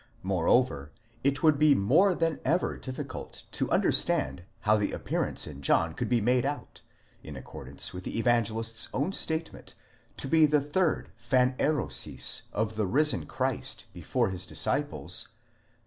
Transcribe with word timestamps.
Moreover, 0.23 0.89
it 1.23 1.43
would 1.43 1.59
be 1.59 1.75
more 1.75 2.15
than 2.15 2.39
ever 2.43 2.75
difficult 2.75 3.43
to 3.51 3.69
understand 3.69 4.41
how 4.61 4.75
the 4.75 4.93
appearance 4.93 5.45
in 5.45 5.61
John 5.61 5.93
could 5.93 6.09
be 6.09 6.19
made 6.19 6.43
out, 6.43 6.81
in 7.21 7.35
accordance 7.35 7.93
with 7.93 8.03
the 8.03 8.17
Evangelist's 8.17 8.89
own 8.95 9.11
statement, 9.13 9.75
to 10.17 10.27
be 10.27 10.47
the 10.47 10.59
third 10.59 11.11
φανέρωσις 11.21 12.41
of 12.51 12.77
the 12.77 12.87
risen 12.87 13.27
Christ 13.27 13.85
before 13.93 14.29
his 14.31 14.47
disciples 14.47 15.27
(xxi. 15.29 15.33